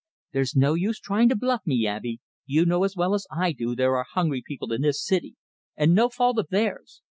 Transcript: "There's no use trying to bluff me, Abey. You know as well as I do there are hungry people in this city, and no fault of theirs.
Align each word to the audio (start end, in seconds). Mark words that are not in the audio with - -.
"There's 0.31 0.55
no 0.55 0.73
use 0.73 0.99
trying 0.99 1.29
to 1.29 1.35
bluff 1.35 1.61
me, 1.63 1.85
Abey. 1.85 2.21
You 2.47 2.65
know 2.65 2.83
as 2.83 2.95
well 2.95 3.13
as 3.13 3.27
I 3.29 3.51
do 3.51 3.75
there 3.75 3.95
are 3.97 4.05
hungry 4.15 4.41
people 4.43 4.73
in 4.73 4.81
this 4.81 4.99
city, 5.05 5.35
and 5.77 5.93
no 5.93 6.09
fault 6.09 6.39
of 6.39 6.47
theirs. 6.49 7.03